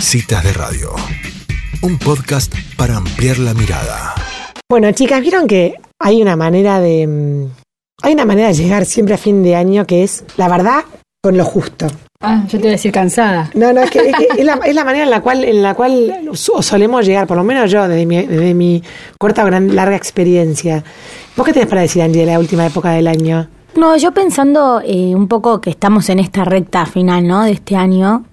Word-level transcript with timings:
Citas 0.00 0.42
de 0.44 0.52
Radio, 0.52 0.90
un 1.82 1.98
podcast 1.98 2.52
para 2.76 2.96
ampliar 2.96 3.38
la 3.38 3.54
mirada. 3.54 4.14
Bueno, 4.68 4.90
chicas, 4.92 5.20
vieron 5.20 5.46
que 5.46 5.74
hay 6.00 6.22
una 6.22 6.36
manera 6.36 6.80
de. 6.80 7.06
mm, 7.06 7.46
Hay 8.02 8.12
una 8.14 8.24
manera 8.24 8.48
de 8.48 8.54
llegar 8.54 8.84
siempre 8.84 9.14
a 9.14 9.18
fin 9.18 9.42
de 9.42 9.56
año 9.56 9.86
que 9.86 10.04
es, 10.04 10.24
la 10.36 10.48
verdad, 10.48 10.84
con 11.22 11.36
lo 11.36 11.44
justo. 11.44 11.86
Ah, 12.20 12.42
yo 12.44 12.50
te 12.58 12.64
iba 12.64 12.68
a 12.68 12.72
decir 12.72 12.92
cansada. 12.92 13.50
No, 13.54 13.72
no, 13.72 13.82
es 13.82 13.90
que, 13.90 13.98
es, 14.00 14.16
que 14.16 14.26
es 14.40 14.44
la, 14.44 14.54
es 14.64 14.74
la 14.74 14.84
manera 14.84 15.04
en 15.04 15.10
la 15.10 15.20
cual, 15.20 15.44
en 15.44 15.62
la 15.62 15.74
cual 15.74 16.12
so- 16.34 16.62
solemos 16.62 17.04
llegar, 17.06 17.26
por 17.26 17.36
lo 17.36 17.44
menos 17.44 17.70
yo, 17.70 17.86
desde 17.88 18.06
mi, 18.06 18.24
desde 18.26 18.54
mi 18.54 18.82
corta 19.18 19.42
o 19.42 19.46
gran, 19.46 19.74
larga 19.74 19.96
experiencia. 19.96 20.84
¿Vos 21.36 21.46
qué 21.46 21.52
tenés 21.52 21.68
para 21.68 21.82
decir, 21.82 22.02
Angie, 22.02 22.24
de 22.24 22.32
la 22.32 22.38
última 22.38 22.66
época 22.66 22.90
del 22.92 23.06
año? 23.08 23.48
No, 23.76 23.96
yo 23.96 24.12
pensando 24.12 24.80
eh, 24.84 25.14
un 25.14 25.28
poco 25.28 25.60
que 25.60 25.70
estamos 25.70 26.08
en 26.08 26.18
esta 26.20 26.44
recta 26.44 26.86
final, 26.86 27.26
¿no? 27.26 27.42
De 27.42 27.52
este 27.52 27.76
año, 27.76 28.24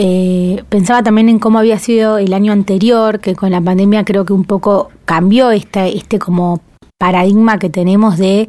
eh, 0.00 0.62
pensaba 0.68 1.02
también 1.02 1.28
en 1.28 1.40
cómo 1.40 1.58
había 1.58 1.80
sido 1.80 2.18
el 2.18 2.32
año 2.32 2.52
anterior, 2.52 3.18
que 3.18 3.34
con 3.34 3.50
la 3.50 3.60
pandemia 3.60 4.04
creo 4.04 4.24
que 4.24 4.32
un 4.32 4.44
poco 4.44 4.90
cambió 5.04 5.50
este, 5.50 5.96
este 5.96 6.20
como 6.20 6.60
paradigma 6.98 7.58
que 7.58 7.68
tenemos 7.68 8.16
de 8.16 8.48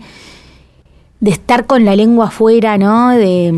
de 1.20 1.32
estar 1.32 1.66
con 1.66 1.86
la 1.86 1.96
lengua 1.96 2.28
afuera, 2.28 2.78
¿no? 2.78 3.10
De, 3.10 3.52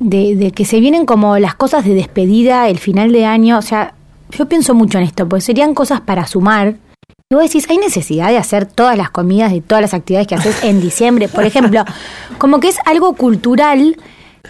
de, 0.00 0.50
que 0.52 0.64
se 0.64 0.78
vienen 0.78 1.06
como 1.06 1.38
las 1.38 1.56
cosas 1.56 1.84
de 1.84 1.94
despedida, 1.94 2.68
el 2.68 2.78
final 2.78 3.12
de 3.12 3.26
año. 3.26 3.58
O 3.58 3.62
sea, 3.62 3.94
yo 4.30 4.48
pienso 4.48 4.74
mucho 4.74 4.98
en 4.98 5.04
esto, 5.04 5.28
pues 5.28 5.42
serían 5.42 5.74
cosas 5.74 6.00
para 6.00 6.28
sumar. 6.28 6.76
Y 7.28 7.34
vos 7.34 7.42
decís, 7.44 7.68
¿hay 7.68 7.78
necesidad 7.78 8.28
de 8.28 8.38
hacer 8.38 8.66
todas 8.66 8.96
las 8.96 9.10
comidas 9.10 9.52
de 9.52 9.60
todas 9.60 9.82
las 9.82 9.92
actividades 9.92 10.28
que 10.28 10.36
haces 10.36 10.62
en 10.62 10.80
diciembre? 10.80 11.28
Por 11.28 11.44
ejemplo, 11.44 11.84
como 12.38 12.60
que 12.60 12.68
es 12.68 12.78
algo 12.86 13.14
cultural 13.14 13.96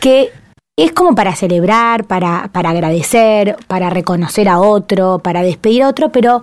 que 0.00 0.30
es 0.76 0.92
como 0.92 1.14
para 1.14 1.36
celebrar, 1.36 2.04
para, 2.04 2.50
para 2.52 2.70
agradecer, 2.70 3.56
para 3.68 3.90
reconocer 3.90 4.48
a 4.48 4.58
otro, 4.58 5.20
para 5.20 5.42
despedir 5.42 5.82
a 5.84 5.88
otro, 5.88 6.10
pero 6.10 6.42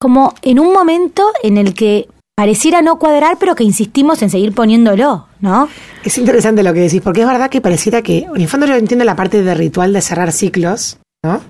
como 0.00 0.34
en 0.42 0.60
un 0.60 0.72
momento 0.72 1.24
en 1.42 1.56
el 1.56 1.72
que 1.74 2.08
pareciera 2.36 2.82
no 2.82 2.98
cuadrar, 2.98 3.38
pero 3.38 3.54
que 3.54 3.64
insistimos 3.64 4.20
en 4.22 4.30
seguir 4.30 4.52
poniéndolo, 4.54 5.28
¿no? 5.40 5.68
Es 6.04 6.18
interesante 6.18 6.62
lo 6.62 6.74
que 6.74 6.80
decís, 6.80 7.00
porque 7.00 7.22
es 7.22 7.26
verdad 7.26 7.48
que 7.48 7.60
pareciera 7.60 8.02
que, 8.02 8.26
en 8.34 8.40
el 8.40 8.48
fondo 8.48 8.66
yo 8.66 8.74
entiendo 8.74 9.04
la 9.04 9.16
parte 9.16 9.42
de 9.42 9.54
ritual 9.54 9.92
de 9.92 10.00
cerrar 10.00 10.32
ciclos, 10.32 10.98
¿no? 11.24 11.40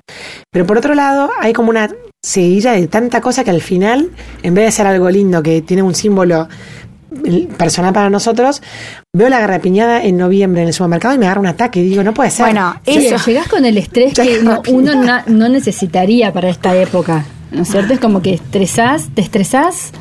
Pero 0.52 0.66
por 0.66 0.78
otro 0.78 0.94
lado, 0.94 1.30
hay 1.40 1.52
como 1.52 1.70
una 1.70 1.90
seguilla 2.22 2.72
de 2.72 2.86
tanta 2.86 3.20
cosa 3.20 3.44
que 3.44 3.50
al 3.50 3.62
final, 3.62 4.10
en 4.42 4.54
vez 4.54 4.66
de 4.66 4.70
ser 4.70 4.86
algo 4.86 5.10
lindo 5.10 5.42
que 5.42 5.62
tiene 5.62 5.82
un 5.82 5.94
símbolo 5.94 6.48
personal 7.56 7.92
para 7.92 8.10
nosotros, 8.10 8.62
veo 9.14 9.28
la 9.28 9.38
garrapiñada 9.40 10.02
en 10.04 10.16
noviembre 10.16 10.62
en 10.62 10.68
el 10.68 10.74
supermercado 10.74 11.14
y 11.14 11.18
me 11.18 11.26
agarra 11.26 11.40
un 11.40 11.46
ataque 11.46 11.80
y 11.80 11.84
digo, 11.88 12.02
no 12.02 12.14
puede 12.14 12.30
ser. 12.30 12.46
Bueno, 12.46 12.74
Sí, 12.86 13.06
eso. 13.06 13.16
llegás 13.26 13.48
con 13.48 13.64
el 13.64 13.78
estrés 13.78 14.14
que 14.14 14.42
no- 14.42 14.62
uno 14.70 14.94
na- 15.02 15.24
no 15.26 15.48
necesitaría 15.48 16.32
para 16.32 16.48
esta 16.48 16.74
época, 16.76 17.24
¿no 17.52 17.62
es 17.62 17.68
cierto? 17.68 17.92
Es 17.94 18.00
como 18.00 18.22
que 18.22 18.34
estresás, 18.34 19.08
te 19.14 19.22
estresás. 19.22 19.92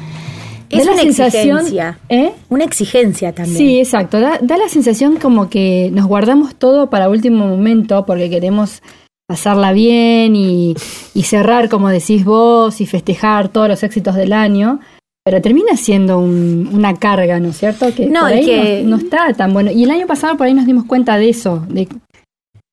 Es 0.69 0.85
da 0.87 0.93
una 0.93 1.01
sensación- 1.03 1.57
exigencia. 1.59 1.99
¿Eh? 2.09 2.31
Una 2.49 2.63
exigencia 2.63 3.31
también. 3.31 3.57
Sí, 3.57 3.77
exacto. 3.79 4.19
Da, 4.19 4.39
da 4.41 4.57
la 4.57 4.67
sensación 4.69 5.17
como 5.17 5.47
que 5.49 5.91
nos 5.93 6.05
guardamos 6.07 6.55
todo 6.55 6.89
para 6.89 7.09
último 7.09 7.45
momento 7.47 8.05
porque 8.07 8.27
queremos 8.29 8.81
pasarla 9.27 9.71
bien 9.71 10.35
y, 10.35 10.73
y 11.13 11.23
cerrar, 11.23 11.69
como 11.69 11.89
decís 11.89 12.25
vos, 12.25 12.81
y 12.81 12.87
festejar 12.87 13.49
todos 13.49 13.67
los 13.69 13.83
éxitos 13.83 14.15
del 14.15 14.33
año. 14.33 14.79
Pero 15.25 15.41
termina 15.41 15.77
siendo 15.77 16.19
un- 16.19 16.69
una 16.73 16.95
carga, 16.95 17.39
¿no 17.39 17.49
es 17.49 17.57
cierto? 17.57 17.93
Que 17.95 18.07
No, 18.07 18.21
por 18.21 18.29
ahí 18.33 18.45
que- 18.45 18.81
no, 18.83 18.97
no 18.97 19.03
está 19.03 19.31
tan 19.33 19.53
bueno. 19.53 19.71
Y 19.71 19.83
el 19.83 19.91
año 19.91 20.05
pasado 20.07 20.35
por 20.37 20.47
ahí 20.47 20.53
nos 20.53 20.65
dimos 20.65 20.83
cuenta 20.85 21.17
de 21.17 21.29
eso, 21.29 21.63
de, 21.69 21.87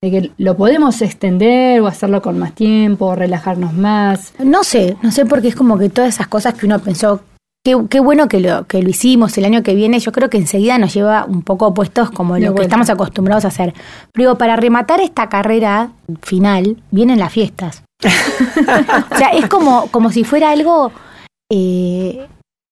de 0.03 0.11
que 0.11 0.31
lo 0.39 0.56
podemos 0.56 1.01
extender 1.03 1.81
o 1.81 1.87
hacerlo 1.87 2.21
con 2.23 2.39
más 2.39 2.55
tiempo, 2.55 3.06
o 3.06 3.15
relajarnos 3.15 3.73
más. 3.75 4.33
No 4.41 4.65
sé, 4.65 4.97
no 5.03 5.12
sé 5.12 5.27
porque 5.27 5.48
es 5.48 5.55
como 5.55 5.78
que 5.78 5.91
todas 5.91 6.15
esas 6.15 6.27
cosas 6.27 6.55
que 6.55 6.67
uno 6.67 6.81
pensó, 6.81 7.21
qué, 7.65 7.77
qué 7.89 8.01
bueno 8.01 8.27
que 8.27 8.41
lo, 8.41 8.67
que 8.67 8.83
lo 8.83 8.89
hicimos 8.89 9.37
el 9.39 9.45
año 9.45 9.62
que 9.62 9.75
viene, 9.77 10.00
yo 10.00 10.11
creo 10.11 10.28
que 10.28 10.38
enseguida 10.38 10.77
nos 10.78 10.93
lleva 10.93 11.27
un 11.27 11.43
poco 11.43 11.67
opuestos 11.69 12.11
como 12.11 12.34
De 12.34 12.41
lo 12.41 12.55
que 12.55 12.62
estamos 12.62 12.91
acostumbrados 12.91 13.44
a 13.44 13.49
hacer. 13.49 13.75
Pero 14.12 14.31
digo, 14.31 14.38
para 14.38 14.56
rematar 14.56 15.00
esta 15.00 15.28
carrera 15.28 15.91
final, 16.22 16.78
vienen 16.91 17.21
las 17.21 17.32
fiestas. 17.32 17.84
o 18.03 19.17
sea, 19.17 19.28
es 19.34 19.47
como, 19.47 19.87
como 19.93 20.11
si 20.11 20.25
fuera 20.25 20.50
algo, 20.50 20.91
eh, 21.53 22.09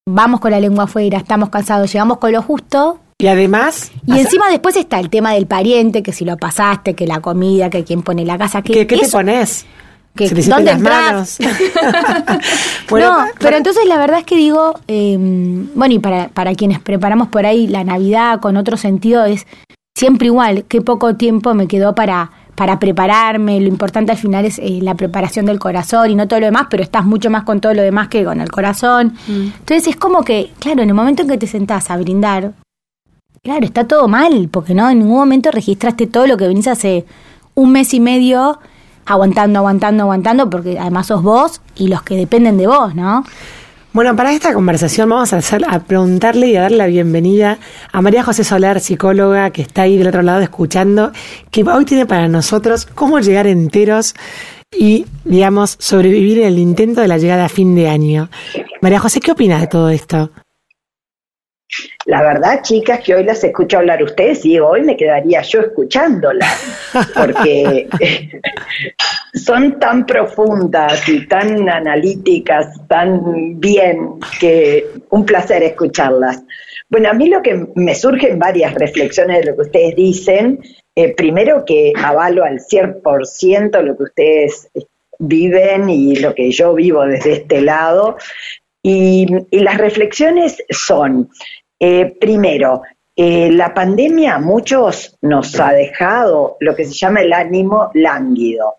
vamos 0.09 0.41
con 0.41 0.51
la 0.51 0.61
lengua 0.61 0.85
afuera, 0.85 1.19
estamos 1.19 1.49
cansados, 1.51 1.93
llegamos 1.93 2.19
con 2.19 2.33
lo 2.33 2.43
justo. 2.43 2.99
Y 3.21 3.27
además, 3.27 3.91
Y 4.07 4.19
encima 4.19 4.49
después 4.49 4.77
está 4.77 5.01
el 5.01 5.11
tema 5.11 5.33
del 5.33 5.47
pariente, 5.47 6.03
que 6.05 6.13
si 6.13 6.25
lo 6.25 6.37
pasaste, 6.37 6.95
que 6.95 7.07
la 7.07 7.21
comida, 7.21 7.69
que 7.71 7.83
quién 7.85 8.03
pone 8.03 8.25
la 8.25 8.39
casa, 8.39 8.63
que 8.63 8.73
¿qué, 8.73 8.87
qué 8.87 8.97
te 8.99 9.05
eso- 9.07 9.19
pones? 9.19 9.67
que 10.15 10.29
Se 10.29 10.35
te 10.35 10.43
sienten 10.43 10.65
¿Dónde 10.79 10.91
las 10.91 11.05
manos. 11.05 11.39
Bueno, 12.89 13.21
no, 13.21 13.27
pero 13.39 13.57
entonces 13.57 13.85
la 13.87 13.99
verdad 13.99 14.21
es 14.21 14.25
que 14.25 14.37
digo, 14.37 14.75
eh, 14.89 15.17
bueno, 15.75 15.95
y 15.95 15.99
para, 15.99 16.29
para 16.29 16.55
quienes 16.55 16.81
preparamos 16.81 17.29
por 17.29 17.45
ahí 17.47 17.67
la 17.67 17.85
Navidad 17.85 18.41
con 18.41 18.57
otro 18.57 18.77
sentido 18.77 19.25
es 19.27 19.47
siempre 19.97 20.27
igual, 20.27 20.65
qué 20.69 20.81
poco 20.81 21.15
tiempo 21.17 21.55
me 21.55 21.67
quedó 21.69 21.95
para, 21.95 22.31
para 22.59 22.81
prepararme, 22.81 23.61
lo 23.61 23.69
importante 23.69 24.11
al 24.11 24.19
final 24.19 24.45
es 24.45 24.59
eh, 24.59 24.81
la 24.83 24.97
preparación 24.97 25.47
del 25.47 25.61
corazón 25.61 26.11
y 26.11 26.17
no 26.17 26.27
todo 26.27 26.41
lo 26.41 26.47
demás, 26.47 26.67
pero 26.69 26.83
estás 26.83 27.05
mucho 27.05 27.31
más 27.31 27.45
con 27.45 27.61
todo 27.61 27.73
lo 27.73 27.83
demás 27.83 28.09
que 28.09 28.25
con 28.25 28.41
el 28.41 28.51
corazón. 28.51 29.15
Entonces 29.29 29.87
es 29.87 29.95
como 29.95 30.25
que, 30.25 30.51
claro, 30.59 30.83
en 30.83 30.89
el 30.89 30.95
momento 30.95 31.23
en 31.23 31.29
que 31.29 31.39
te 31.39 31.47
sentás 31.47 31.89
a 31.89 31.97
brindar, 31.97 32.55
claro, 33.45 33.65
está 33.65 33.87
todo 33.87 34.09
mal, 34.09 34.49
porque 34.51 34.75
no 34.75 34.91
en 34.91 34.99
ningún 34.99 35.19
momento 35.19 35.53
registraste 35.53 36.09
todo 36.09 36.27
lo 36.27 36.37
que 36.37 36.49
venís 36.49 36.67
hace 36.67 37.07
un 37.55 37.71
mes 37.71 37.95
y 37.95 38.01
medio 38.01 38.59
aguantando, 39.07 39.61
aguantando, 39.61 40.03
aguantando, 40.03 40.51
porque 40.51 40.81
además 40.81 41.07
sos 41.07 41.23
vos 41.23 41.61
y 41.77 41.87
los 41.87 42.03
que 42.03 42.17
dependen 42.17 42.57
de 42.57 42.67
vos, 42.67 42.93
¿no? 42.97 43.23
Bueno, 43.93 44.15
para 44.15 44.33
esta 44.33 44.53
conversación 44.53 45.09
vamos 45.09 45.33
a, 45.33 45.39
hacer, 45.39 45.63
a 45.67 45.81
preguntarle 45.81 46.49
y 46.49 46.57
a 46.57 46.63
darle 46.63 46.77
la 46.77 46.87
bienvenida 46.87 47.59
a 47.91 48.03
María 48.03 48.23
José 48.23 48.45
Solar, 48.45 48.81
psicóloga, 48.81 49.51
que 49.51 49.63
está 49.63 49.83
ahí 49.83 49.97
del 49.97 50.09
otro 50.09 50.23
lado 50.23 50.41
escuchando, 50.41 51.11
que 51.51 51.63
hoy 51.63 51.87
tiene 51.87 52.05
para 52.05 52.29
nosotros 52.29 52.85
cómo 52.85 53.19
llegar 53.19 53.47
enteros 53.47 54.15
y, 54.71 55.07
digamos, 55.25 55.77
sobrevivir 55.81 56.41
en 56.41 56.49
el 56.49 56.59
intento 56.59 57.01
de 57.01 57.09
la 57.09 57.17
llegada 57.17 57.47
a 57.47 57.49
fin 57.49 57.75
de 57.75 57.89
año. 57.89 58.29
María 58.83 59.01
José, 59.01 59.21
¿qué 59.21 59.33
opinas 59.33 59.63
de 59.63 59.69
todo 59.69 59.89
esto? 59.89 60.31
La 62.05 62.23
verdad, 62.23 62.63
chicas, 62.63 63.01
que 63.01 63.15
hoy 63.15 63.25
las 63.25 63.43
escucho 63.43 63.79
hablar 63.79 64.03
ustedes 64.03 64.45
y 64.45 64.59
hoy 64.59 64.83
me 64.83 64.97
quedaría 64.97 65.43
yo 65.43 65.61
escuchándolas, 65.61 66.93
porque 67.15 67.89
son 69.49 69.79
tan 69.79 70.05
profundas 70.05 71.09
y 71.09 71.27
tan 71.27 71.71
analíticas, 71.71 72.87
tan 72.87 73.59
bien, 73.59 74.21
que 74.39 74.85
un 75.09 75.25
placer 75.25 75.63
escucharlas. 75.63 76.45
Bueno, 76.91 77.09
a 77.09 77.15
mí 77.15 77.31
lo 77.31 77.41
que 77.41 77.67
me 77.75 77.95
surgen 77.95 78.39
varias 78.39 78.75
reflexiones 78.75 79.39
de 79.39 79.51
lo 79.51 79.57
que 79.57 79.63
ustedes 79.63 79.97
dicen. 79.97 80.61
Eh, 80.95 81.15
primero 81.15 81.65
que 81.65 81.95
avalo 81.97 82.45
al 82.45 82.59
100% 82.59 83.81
lo 83.81 83.97
que 83.97 84.03
ustedes 84.03 84.69
viven 85.19 85.89
y 85.89 86.17
lo 86.17 86.35
que 86.35 86.51
yo 86.51 86.75
vivo 86.75 87.07
desde 87.07 87.33
este 87.33 87.63
lado. 87.63 88.19
Y, 88.83 89.29
las 89.51 89.79
reflexiones 89.79 90.63
son, 90.69 91.31
eh, 91.81 92.15
primero, 92.21 92.83
eh, 93.17 93.51
la 93.51 93.73
pandemia 93.73 94.35
a 94.35 94.41
muchos 94.41 95.17
nos 95.23 95.59
ha 95.59 95.73
dejado 95.73 96.59
lo 96.61 96.77
que 96.77 96.85
se 96.85 96.93
llama 96.93 97.23
el 97.23 97.33
ánimo 97.33 97.91
lánguido, 97.95 98.75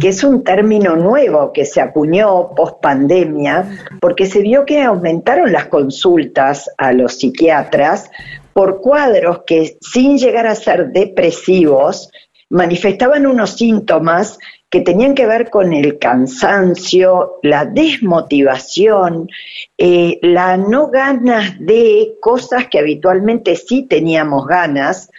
que 0.00 0.08
es 0.08 0.24
un 0.24 0.44
término 0.44 0.96
nuevo 0.96 1.52
que 1.52 1.64
se 1.64 1.80
acuñó 1.80 2.54
post 2.54 2.80
pandemia, 2.80 3.98
porque 4.00 4.26
se 4.26 4.40
vio 4.40 4.64
que 4.64 4.82
aumentaron 4.82 5.52
las 5.52 5.66
consultas 5.66 6.70
a 6.76 6.92
los 6.92 7.18
psiquiatras 7.18 8.10
por 8.52 8.80
cuadros 8.80 9.42
que 9.46 9.76
sin 9.80 10.18
llegar 10.18 10.46
a 10.46 10.54
ser 10.54 10.92
depresivos 10.92 12.10
manifestaban 12.50 13.26
unos 13.26 13.56
síntomas 13.56 14.38
que 14.70 14.80
tenían 14.80 15.14
que 15.14 15.26
ver 15.26 15.50
con 15.50 15.72
el 15.72 15.98
cansancio, 15.98 17.34
la 17.42 17.64
desmotivación, 17.64 19.28
eh, 19.78 20.18
la 20.20 20.56
no 20.56 20.88
ganas 20.88 21.54
de 21.60 22.14
cosas 22.20 22.66
que 22.68 22.80
habitualmente 22.80 23.54
sí 23.54 23.86
teníamos 23.88 24.46
ganas. 24.46 25.10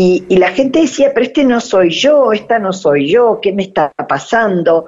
Y, 0.00 0.26
y 0.28 0.36
la 0.36 0.50
gente 0.50 0.82
decía, 0.82 1.10
pero 1.12 1.26
este 1.26 1.44
no 1.44 1.60
soy 1.60 1.90
yo, 1.90 2.32
esta 2.32 2.60
no 2.60 2.72
soy 2.72 3.10
yo, 3.10 3.40
¿qué 3.42 3.52
me 3.52 3.64
está 3.64 3.92
pasando? 4.08 4.86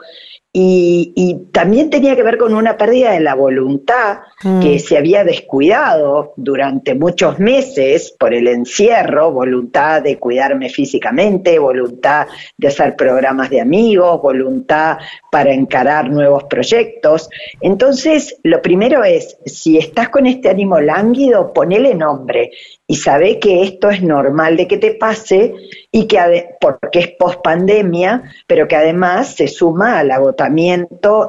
Y, 0.52 1.47
también 1.52 1.91
tenía 1.91 2.17
que 2.17 2.23
ver 2.23 2.38
con 2.38 2.55
una 2.55 2.76
pérdida 2.76 3.12
de 3.12 3.20
la 3.20 3.35
voluntad 3.35 4.20
Mm. 4.43 4.61
que 4.61 4.79
se 4.79 4.97
había 4.97 5.23
descuidado 5.23 6.32
durante 6.37 6.94
muchos 6.94 7.38
meses 7.38 8.14
por 8.19 8.32
el 8.32 8.49
encierro, 8.49 9.31
voluntad 9.32 10.00
de 10.00 10.19
cuidarme 10.19 10.70
físicamente, 10.70 11.58
voluntad 11.58 12.26
de 12.56 12.69
hacer 12.69 12.97
programas 12.97 13.50
de 13.50 13.61
amigos, 13.61 14.23
voluntad 14.23 14.97
para 15.31 15.52
encarar 15.52 16.08
nuevos 16.08 16.44
proyectos. 16.44 17.29
Entonces, 17.61 18.38
lo 18.43 18.62
primero 18.62 19.05
es, 19.05 19.37
si 19.44 19.76
estás 19.76 20.08
con 20.08 20.26
este 20.26 20.49
ánimo 20.49 20.81
lánguido, 20.81 21.53
ponele 21.53 21.94
nombre 21.94 22.53
y 22.87 22.96
sabe 22.96 23.38
que 23.38 23.62
esto 23.62 23.91
es 23.91 24.03
normal 24.03 24.56
de 24.56 24.67
que 24.67 24.79
te 24.79 24.94
pase 24.94 25.55
y 25.93 26.06
que 26.06 26.49
porque 26.58 27.00
es 27.00 27.08
post 27.08 27.43
pandemia, 27.43 28.23
pero 28.46 28.67
que 28.67 28.76
además 28.76 29.35
se 29.35 29.49
suma 29.49 29.99
al 29.99 30.11
agotamiento 30.11 30.40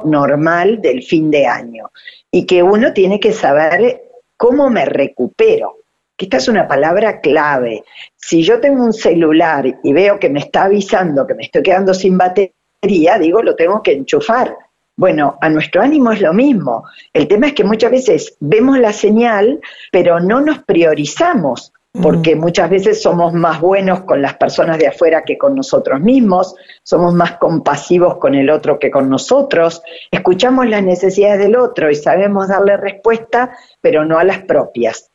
normal 0.04 0.80
del 0.80 1.02
fin 1.02 1.30
de 1.30 1.46
año 1.46 1.90
y 2.30 2.46
que 2.46 2.62
uno 2.62 2.92
tiene 2.92 3.20
que 3.20 3.32
saber 3.32 4.02
cómo 4.36 4.70
me 4.70 4.84
recupero. 4.84 5.76
Que 6.16 6.26
esta 6.26 6.38
es 6.38 6.48
una 6.48 6.68
palabra 6.68 7.20
clave. 7.20 7.84
Si 8.16 8.42
yo 8.42 8.60
tengo 8.60 8.84
un 8.84 8.92
celular 8.92 9.80
y 9.82 9.92
veo 9.92 10.18
que 10.18 10.30
me 10.30 10.40
está 10.40 10.64
avisando 10.64 11.26
que 11.26 11.34
me 11.34 11.44
estoy 11.44 11.62
quedando 11.62 11.94
sin 11.94 12.16
batería, 12.16 13.18
digo, 13.18 13.42
lo 13.42 13.56
tengo 13.56 13.82
que 13.82 13.92
enchufar. 13.92 14.56
Bueno, 14.96 15.38
a 15.40 15.48
nuestro 15.48 15.82
ánimo 15.82 16.12
es 16.12 16.20
lo 16.20 16.32
mismo. 16.32 16.84
El 17.12 17.26
tema 17.26 17.48
es 17.48 17.54
que 17.54 17.64
muchas 17.64 17.90
veces 17.90 18.36
vemos 18.40 18.78
la 18.78 18.92
señal, 18.92 19.60
pero 19.90 20.20
no 20.20 20.40
nos 20.40 20.62
priorizamos, 20.64 21.72
porque 21.92 22.36
muchas 22.36 22.70
veces 22.70 23.02
somos 23.02 23.34
más 23.34 23.60
buenos 23.60 24.04
con 24.04 24.22
las 24.22 24.34
personas 24.34 24.78
de 24.78 24.86
afuera 24.86 25.24
que 25.24 25.36
con 25.36 25.54
nosotros 25.54 26.00
mismos, 26.00 26.54
somos 26.82 27.12
más 27.12 27.32
compasivos 27.32 28.16
con 28.16 28.34
el 28.34 28.48
otro 28.48 28.78
que 28.78 28.90
con 28.90 29.10
nosotros, 29.10 29.82
escuchamos 30.10 30.66
las 30.68 30.82
necesidades 30.82 31.38
del 31.38 31.56
otro 31.56 31.90
y 31.90 31.94
sabemos 31.94 32.48
darle 32.48 32.78
respuesta, 32.78 33.56
pero 33.80 34.06
no 34.06 34.18
a 34.18 34.24
las 34.24 34.38
propias. 34.40 35.10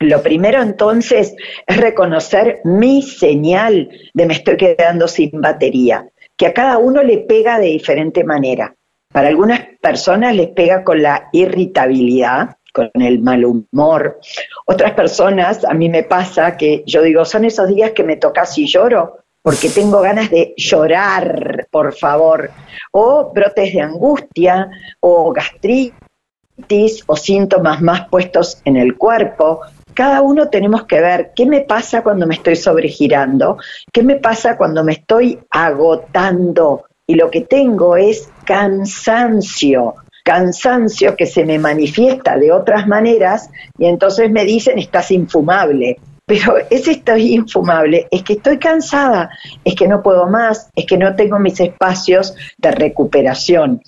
Lo 0.00 0.22
primero 0.22 0.62
entonces 0.62 1.36
es 1.66 1.76
reconocer 1.76 2.60
mi 2.64 3.02
señal 3.02 3.90
de 4.14 4.26
me 4.26 4.32
estoy 4.34 4.56
quedando 4.56 5.06
sin 5.06 5.40
batería, 5.40 6.08
que 6.36 6.46
a 6.46 6.54
cada 6.54 6.78
uno 6.78 7.02
le 7.02 7.18
pega 7.18 7.58
de 7.58 7.66
diferente 7.66 8.24
manera. 8.24 8.74
Para 9.12 9.28
algunas 9.28 9.60
personas 9.80 10.34
les 10.34 10.48
pega 10.48 10.84
con 10.84 11.02
la 11.02 11.28
irritabilidad, 11.32 12.56
con 12.72 12.90
el 12.94 13.20
mal 13.20 13.44
humor. 13.44 14.20
Otras 14.66 14.92
personas, 14.92 15.64
a 15.64 15.74
mí 15.74 15.88
me 15.88 16.02
pasa 16.02 16.56
que 16.56 16.82
yo 16.86 17.02
digo, 17.02 17.24
son 17.24 17.44
esos 17.44 17.68
días 17.68 17.92
que 17.92 18.04
me 18.04 18.16
tocas 18.16 18.56
y 18.58 18.66
lloro, 18.66 19.18
porque 19.42 19.70
tengo 19.70 20.00
ganas 20.00 20.30
de 20.30 20.54
llorar, 20.56 21.66
por 21.70 21.94
favor. 21.94 22.50
O 22.92 23.32
brotes 23.32 23.72
de 23.72 23.80
angustia, 23.80 24.70
o 25.00 25.32
gastritis, 25.32 27.04
o 27.06 27.16
síntomas 27.16 27.80
más 27.80 28.08
puestos 28.08 28.60
en 28.64 28.76
el 28.76 28.96
cuerpo. 28.96 29.60
Cada 29.94 30.22
uno 30.22 30.48
tenemos 30.48 30.84
que 30.84 31.00
ver 31.00 31.32
qué 31.34 31.46
me 31.46 31.62
pasa 31.62 32.02
cuando 32.02 32.26
me 32.26 32.34
estoy 32.34 32.56
sobregirando, 32.56 33.58
qué 33.92 34.02
me 34.02 34.16
pasa 34.16 34.56
cuando 34.56 34.84
me 34.84 34.92
estoy 34.92 35.38
agotando. 35.50 36.84
Y 37.06 37.14
lo 37.14 37.30
que 37.30 37.40
tengo 37.40 37.96
es 37.96 38.30
cansancio, 38.44 39.96
cansancio 40.30 41.16
que 41.16 41.26
se 41.26 41.44
me 41.44 41.58
manifiesta 41.58 42.38
de 42.38 42.52
otras 42.52 42.86
maneras 42.86 43.50
y 43.76 43.86
entonces 43.86 44.30
me 44.30 44.44
dicen 44.44 44.78
estás 44.78 45.10
infumable. 45.10 45.98
Pero 46.24 46.54
ese 46.70 46.92
estoy 46.92 47.34
infumable, 47.34 48.06
es 48.12 48.22
que 48.22 48.34
estoy 48.34 48.58
cansada, 48.58 49.28
es 49.64 49.74
que 49.74 49.88
no 49.88 50.00
puedo 50.00 50.28
más, 50.28 50.70
es 50.76 50.86
que 50.86 50.96
no 50.96 51.16
tengo 51.16 51.40
mis 51.40 51.58
espacios 51.58 52.36
de 52.58 52.70
recuperación. 52.70 53.82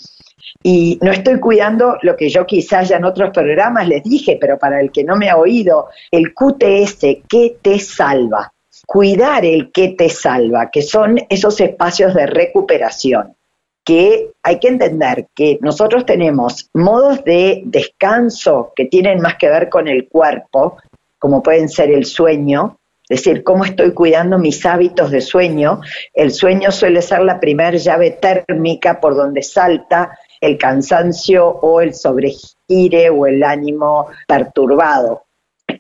Y 0.65 0.99
no 1.01 1.13
estoy 1.13 1.39
cuidando 1.39 1.97
lo 2.03 2.17
que 2.17 2.29
yo 2.29 2.45
quizás 2.45 2.89
ya 2.89 2.97
en 2.97 3.05
otros 3.05 3.31
programas 3.31 3.87
les 3.87 4.03
dije, 4.03 4.37
pero 4.41 4.59
para 4.59 4.81
el 4.81 4.91
que 4.91 5.05
no 5.05 5.15
me 5.15 5.31
ha 5.31 5.37
oído, 5.37 5.91
el 6.11 6.35
QTS, 6.35 7.23
¿qué 7.29 7.59
te 7.63 7.79
salva? 7.79 8.53
Cuidar 8.85 9.45
el 9.45 9.71
que 9.71 9.91
te 9.91 10.09
salva, 10.09 10.71
que 10.73 10.83
son 10.83 11.21
esos 11.29 11.61
espacios 11.61 12.15
de 12.15 12.27
recuperación 12.27 13.37
que 13.85 14.31
hay 14.43 14.59
que 14.59 14.69
entender 14.69 15.27
que 15.35 15.59
nosotros 15.61 16.07
tenemos 16.07 16.71
modos 16.73 17.25
de 17.25 17.63
descanso 17.65 18.73
que 18.77 18.87
tienen 18.87 19.21
más 19.21 19.37
que 19.37 19.49
ver 19.49 19.69
con 19.69 19.89
el 19.89 20.09
cuerpo, 20.09 20.79
como 21.19 21.43
pueden 21.43 21.69
ser 21.69 21.91
el 21.91 22.05
sueño, 22.05 22.79
es 23.09 23.25
decir, 23.25 23.43
cómo 23.43 23.65
estoy 23.65 23.93
cuidando 23.93 24.39
mis 24.39 24.65
hábitos 24.65 25.11
de 25.11 25.21
sueño. 25.21 25.81
El 26.15 26.31
sueño 26.31 26.71
suele 26.71 27.03
ser 27.03 27.21
la 27.21 27.41
primera 27.41 27.77
llave 27.77 28.13
térmica 28.13 29.01
por 29.01 29.15
donde 29.15 29.43
salta 29.43 30.19
el 30.41 30.57
cansancio 30.57 31.47
o 31.47 31.81
el 31.81 31.95
sobregire 31.95 33.11
o 33.11 33.27
el 33.27 33.43
ánimo 33.43 34.07
perturbado. 34.27 35.25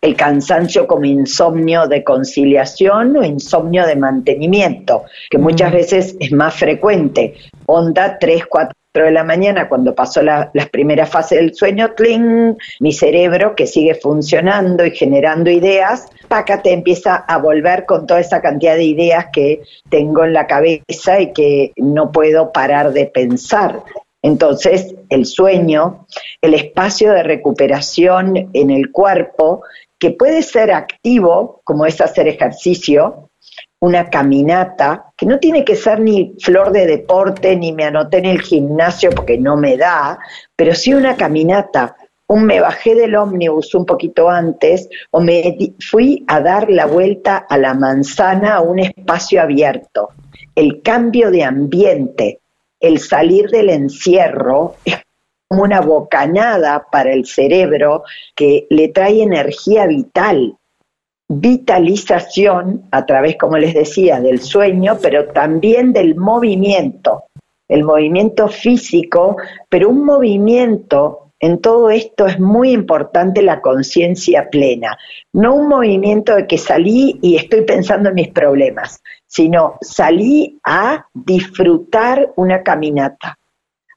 El 0.02 0.16
cansancio 0.16 0.86
como 0.86 1.04
insomnio 1.04 1.86
de 1.86 2.02
conciliación 2.02 3.16
o 3.16 3.24
insomnio 3.24 3.86
de 3.86 3.96
mantenimiento, 3.96 5.04
que 5.30 5.38
muchas 5.38 5.72
veces 5.72 6.16
es 6.18 6.32
más 6.32 6.54
frecuente. 6.54 7.34
Onda 7.66 8.18
3, 8.18 8.46
4 8.46 8.74
de 8.94 9.10
la 9.12 9.24
mañana, 9.24 9.68
cuando 9.68 9.94
pasó 9.94 10.20
la, 10.20 10.50
las 10.52 10.68
primeras 10.68 11.08
fases 11.08 11.38
del 11.38 11.54
sueño, 11.54 11.92
¡tling! 11.96 12.56
mi 12.80 12.92
cerebro 12.92 13.54
que 13.54 13.66
sigue 13.66 13.94
funcionando 13.94 14.84
y 14.84 14.90
generando 14.90 15.50
ideas, 15.50 16.08
pácate, 16.28 16.72
empieza 16.72 17.14
a 17.16 17.38
volver 17.38 17.86
con 17.86 18.06
toda 18.06 18.20
esa 18.20 18.42
cantidad 18.42 18.74
de 18.74 18.84
ideas 18.84 19.26
que 19.32 19.62
tengo 19.88 20.24
en 20.24 20.34
la 20.34 20.46
cabeza 20.46 21.20
y 21.20 21.32
que 21.32 21.72
no 21.76 22.12
puedo 22.12 22.52
parar 22.52 22.92
de 22.92 23.06
pensar. 23.06 23.82
Entonces, 24.22 24.94
el 25.08 25.26
sueño, 25.26 26.06
el 26.40 26.54
espacio 26.54 27.12
de 27.12 27.22
recuperación 27.22 28.50
en 28.52 28.70
el 28.70 28.92
cuerpo, 28.92 29.62
que 30.02 30.10
puede 30.10 30.42
ser 30.42 30.72
activo, 30.72 31.60
como 31.62 31.86
es 31.86 32.00
hacer 32.00 32.26
ejercicio, 32.26 33.30
una 33.78 34.10
caminata, 34.10 35.12
que 35.16 35.26
no 35.26 35.38
tiene 35.38 35.64
que 35.64 35.76
ser 35.76 36.00
ni 36.00 36.34
flor 36.40 36.72
de 36.72 36.86
deporte, 36.86 37.54
ni 37.54 37.72
me 37.72 37.84
anoté 37.84 38.18
en 38.18 38.24
el 38.24 38.42
gimnasio 38.42 39.10
porque 39.10 39.38
no 39.38 39.56
me 39.56 39.76
da, 39.76 40.18
pero 40.56 40.74
sí 40.74 40.92
una 40.92 41.14
caminata. 41.14 41.94
Un 42.26 42.46
me 42.46 42.60
bajé 42.60 42.96
del 42.96 43.14
ómnibus 43.14 43.76
un 43.76 43.86
poquito 43.86 44.28
antes 44.28 44.88
o 45.12 45.20
me 45.20 45.56
fui 45.78 46.24
a 46.26 46.40
dar 46.40 46.68
la 46.68 46.86
vuelta 46.86 47.36
a 47.48 47.56
la 47.56 47.72
manzana 47.72 48.56
a 48.56 48.60
un 48.60 48.80
espacio 48.80 49.40
abierto. 49.40 50.08
El 50.56 50.82
cambio 50.82 51.30
de 51.30 51.44
ambiente, 51.44 52.40
el 52.80 52.98
salir 52.98 53.50
del 53.50 53.70
encierro 53.70 54.74
es 54.84 54.96
como 55.52 55.64
una 55.64 55.82
bocanada 55.82 56.86
para 56.90 57.12
el 57.12 57.26
cerebro 57.26 58.04
que 58.34 58.66
le 58.70 58.88
trae 58.88 59.22
energía 59.22 59.86
vital, 59.86 60.56
vitalización 61.28 62.88
a 62.90 63.04
través, 63.04 63.36
como 63.36 63.58
les 63.58 63.74
decía, 63.74 64.18
del 64.18 64.40
sueño, 64.40 64.96
pero 65.02 65.26
también 65.26 65.92
del 65.92 66.14
movimiento, 66.14 67.24
el 67.68 67.84
movimiento 67.84 68.48
físico, 68.48 69.36
pero 69.68 69.90
un 69.90 70.06
movimiento, 70.06 71.28
en 71.38 71.60
todo 71.60 71.90
esto 71.90 72.26
es 72.26 72.40
muy 72.40 72.70
importante 72.70 73.42
la 73.42 73.60
conciencia 73.60 74.48
plena, 74.48 74.96
no 75.34 75.54
un 75.54 75.68
movimiento 75.68 76.34
de 76.34 76.46
que 76.46 76.56
salí 76.56 77.18
y 77.20 77.36
estoy 77.36 77.60
pensando 77.66 78.08
en 78.08 78.14
mis 78.14 78.28
problemas, 78.28 79.02
sino 79.26 79.76
salí 79.82 80.58
a 80.64 81.08
disfrutar 81.12 82.32
una 82.36 82.62
caminata, 82.62 83.36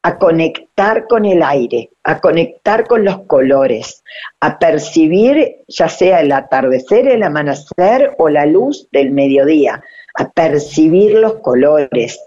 a 0.06 0.20
conectar 0.20 1.08
con 1.08 1.26
el 1.26 1.42
aire, 1.42 1.90
a 2.04 2.22
conectar 2.22 2.86
con 2.86 3.04
los 3.04 3.22
colores, 3.22 4.04
a 4.40 4.60
percibir 4.60 5.64
ya 5.68 5.90
sea 5.90 6.20
el 6.20 6.32
atardecer, 6.32 7.08
el 7.08 7.24
amanecer 7.24 8.14
o 8.20 8.30
la 8.30 8.46
luz 8.46 8.88
del 8.92 9.10
mediodía, 9.10 9.84
a 10.14 10.30
percibir 10.30 11.16
los 11.16 11.40
colores, 11.40 12.20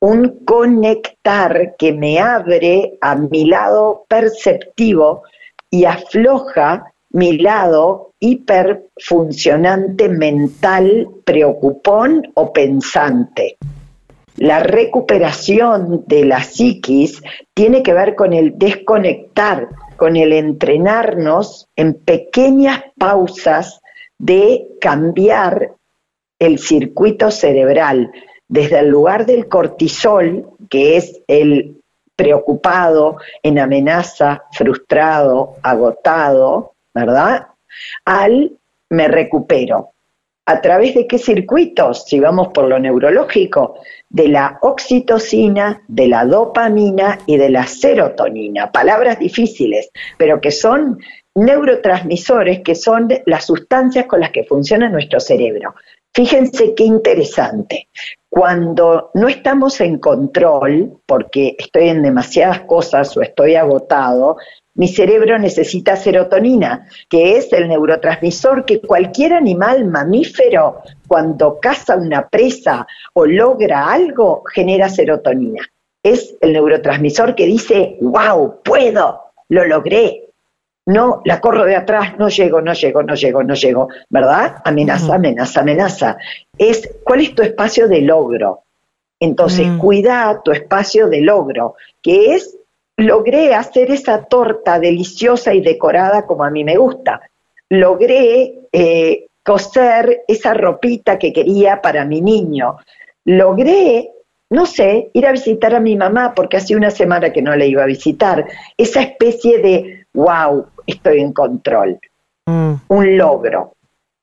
un 0.00 0.46
conectar 0.46 1.76
que 1.76 1.92
me 1.92 2.18
abre 2.20 2.96
a 3.02 3.16
mi 3.16 3.44
lado 3.44 4.06
perceptivo 4.08 5.22
y 5.68 5.84
afloja 5.84 6.90
mi 7.10 7.36
lado 7.36 8.12
hiperfuncionante 8.18 10.08
mental, 10.08 11.06
preocupón 11.26 12.32
o 12.32 12.50
pensante. 12.50 13.58
La 14.36 14.60
recuperación 14.60 16.04
de 16.06 16.24
la 16.24 16.42
psiquis 16.42 17.22
tiene 17.54 17.82
que 17.82 17.94
ver 17.94 18.14
con 18.14 18.32
el 18.32 18.58
desconectar, 18.58 19.68
con 19.96 20.16
el 20.16 20.32
entrenarnos 20.32 21.68
en 21.74 21.94
pequeñas 21.94 22.82
pausas 22.98 23.80
de 24.18 24.66
cambiar 24.80 25.72
el 26.38 26.58
circuito 26.58 27.30
cerebral 27.30 28.10
desde 28.48 28.80
el 28.80 28.88
lugar 28.88 29.24
del 29.24 29.48
cortisol, 29.48 30.50
que 30.68 30.98
es 30.98 31.20
el 31.26 31.80
preocupado, 32.14 33.18
en 33.42 33.58
amenaza, 33.58 34.44
frustrado, 34.52 35.56
agotado, 35.62 36.72
¿verdad? 36.94 37.48
Al 38.04 38.52
me 38.88 39.08
recupero. 39.08 39.90
¿A 40.48 40.60
través 40.60 40.94
de 40.94 41.08
qué 41.08 41.18
circuitos? 41.18 42.04
Si 42.04 42.20
vamos 42.20 42.48
por 42.48 42.68
lo 42.68 42.78
neurológico, 42.78 43.80
de 44.08 44.28
la 44.28 44.58
oxitocina, 44.62 45.82
de 45.88 46.06
la 46.06 46.24
dopamina 46.24 47.18
y 47.26 47.36
de 47.36 47.50
la 47.50 47.66
serotonina. 47.66 48.70
Palabras 48.70 49.18
difíciles, 49.18 49.90
pero 50.16 50.40
que 50.40 50.52
son 50.52 51.00
neurotransmisores, 51.34 52.60
que 52.60 52.76
son 52.76 53.08
las 53.26 53.44
sustancias 53.44 54.06
con 54.06 54.20
las 54.20 54.30
que 54.30 54.44
funciona 54.44 54.88
nuestro 54.88 55.18
cerebro. 55.18 55.74
Fíjense 56.16 56.74
qué 56.74 56.84
interesante. 56.84 57.88
Cuando 58.30 59.10
no 59.12 59.28
estamos 59.28 59.82
en 59.82 59.98
control, 59.98 60.98
porque 61.04 61.56
estoy 61.58 61.90
en 61.90 62.02
demasiadas 62.02 62.60
cosas 62.60 63.14
o 63.18 63.20
estoy 63.20 63.54
agotado, 63.54 64.38
mi 64.76 64.88
cerebro 64.88 65.38
necesita 65.38 65.94
serotonina, 65.94 66.88
que 67.10 67.36
es 67.36 67.52
el 67.52 67.68
neurotransmisor 67.68 68.64
que 68.64 68.80
cualquier 68.80 69.34
animal 69.34 69.84
mamífero, 69.84 70.80
cuando 71.06 71.60
caza 71.60 71.96
una 71.96 72.26
presa 72.26 72.86
o 73.12 73.26
logra 73.26 73.92
algo, 73.92 74.42
genera 74.54 74.88
serotonina. 74.88 75.68
Es 76.02 76.34
el 76.40 76.54
neurotransmisor 76.54 77.34
que 77.34 77.44
dice, 77.44 77.98
wow, 78.00 78.62
puedo, 78.62 79.20
lo 79.50 79.66
logré, 79.66 80.25
no, 80.86 81.20
la 81.24 81.40
corro 81.40 81.64
de 81.64 81.74
atrás, 81.74 82.16
no 82.16 82.28
llego, 82.28 82.60
no 82.60 82.72
llego, 82.72 83.02
no 83.02 83.14
llego, 83.16 83.42
no 83.42 83.54
llego, 83.54 83.88
¿verdad? 84.08 84.62
Amenaza, 84.64 85.16
amenaza, 85.16 85.60
amenaza. 85.60 86.16
Es, 86.56 86.88
¿cuál 87.02 87.22
es 87.22 87.34
tu 87.34 87.42
espacio 87.42 87.88
de 87.88 88.02
logro? 88.02 88.62
Entonces, 89.18 89.66
mm. 89.66 89.78
cuida 89.78 90.40
tu 90.44 90.52
espacio 90.52 91.08
de 91.08 91.22
logro, 91.22 91.74
que 92.00 92.34
es, 92.34 92.56
logré 92.96 93.52
hacer 93.52 93.90
esa 93.90 94.24
torta 94.24 94.78
deliciosa 94.78 95.52
y 95.52 95.60
decorada 95.60 96.24
como 96.24 96.44
a 96.44 96.50
mí 96.50 96.62
me 96.62 96.76
gusta. 96.76 97.20
Logré 97.68 98.54
eh, 98.70 99.26
coser 99.42 100.22
esa 100.28 100.54
ropita 100.54 101.18
que 101.18 101.32
quería 101.32 101.82
para 101.82 102.04
mi 102.04 102.20
niño. 102.20 102.76
Logré 103.24 104.12
no 104.48 104.64
sé, 104.64 105.10
ir 105.12 105.26
a 105.26 105.32
visitar 105.32 105.74
a 105.74 105.80
mi 105.80 105.96
mamá 105.96 106.32
porque 106.34 106.56
hace 106.56 106.76
una 106.76 106.90
semana 106.90 107.32
que 107.32 107.42
no 107.42 107.56
le 107.56 107.66
iba 107.66 107.82
a 107.82 107.86
visitar. 107.86 108.46
Esa 108.76 109.02
especie 109.02 109.58
de, 109.58 110.05
wow, 110.16 110.66
estoy 110.86 111.20
en 111.20 111.32
control. 111.32 112.00
Mm. 112.46 112.74
Un 112.88 113.16
logro. 113.16 113.74